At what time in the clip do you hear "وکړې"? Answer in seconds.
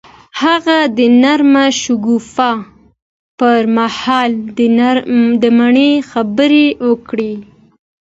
6.87-7.33